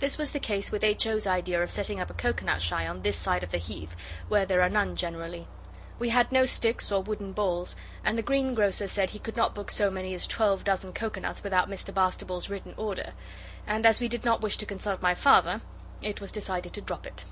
This 0.00 0.18
was 0.18 0.32
the 0.32 0.40
case 0.40 0.72
with 0.72 0.82
H. 0.82 1.06
O.'s 1.06 1.24
idea 1.24 1.62
of 1.62 1.70
setting 1.70 2.00
up 2.00 2.10
a 2.10 2.14
coconut 2.14 2.60
shy 2.60 2.84
on 2.84 3.02
this 3.02 3.14
side 3.16 3.44
of 3.44 3.52
the 3.52 3.58
Heath, 3.58 3.94
where 4.26 4.44
there 4.44 4.60
are 4.60 4.68
none 4.68 4.96
generally. 4.96 5.46
We 6.00 6.08
had 6.08 6.32
no 6.32 6.46
sticks 6.46 6.90
or 6.90 7.00
wooden 7.04 7.32
balls, 7.32 7.76
and 8.02 8.18
the 8.18 8.22
greengrocer 8.24 8.88
said 8.88 9.10
he 9.10 9.20
could 9.20 9.36
not 9.36 9.54
book 9.54 9.70
so 9.70 9.88
many 9.88 10.14
as 10.14 10.26
twelve 10.26 10.64
dozen 10.64 10.92
coconuts 10.92 11.44
without 11.44 11.68
Mr 11.70 11.94
Bastable's 11.94 12.50
written 12.50 12.74
order. 12.76 13.12
And 13.64 13.86
as 13.86 14.00
we 14.00 14.08
did 14.08 14.24
not 14.24 14.40
wish 14.40 14.56
to 14.56 14.66
consult 14.66 15.00
my 15.00 15.14
Father 15.14 15.60
it 16.02 16.20
was 16.20 16.32
decided 16.32 16.72
to 16.72 16.80
drop 16.80 17.06
it. 17.06 17.24